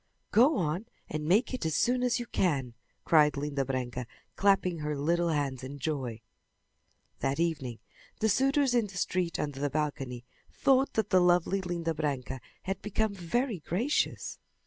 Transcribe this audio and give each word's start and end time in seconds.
"Go 0.31 0.57
on 0.57 0.87
and 1.11 1.25
make 1.27 1.53
it 1.53 1.63
as 1.63 1.75
soon 1.75 2.01
as 2.01 2.19
you 2.19 2.25
can!" 2.25 2.73
cried 3.05 3.37
Linda 3.37 3.63
Branca, 3.63 4.07
clapping 4.35 4.79
her 4.79 4.97
little 4.97 5.29
hands 5.29 5.63
in 5.63 5.77
joy. 5.77 6.21
That 7.19 7.39
evening 7.39 7.77
the 8.19 8.27
suitors 8.27 8.73
in 8.73 8.87
the 8.87 8.97
street 8.97 9.37
under 9.37 9.59
the 9.59 9.69
balcony 9.69 10.25
thought 10.51 10.93
that 10.93 11.11
the 11.11 11.21
lovely 11.21 11.61
Linda 11.61 11.93
Branca 11.93 12.41
had 12.63 12.81
become 12.81 13.13
very 13.13 13.59
gracious. 13.59 14.39